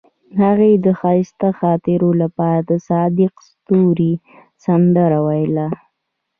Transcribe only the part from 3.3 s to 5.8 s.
ستوري سندره ویله.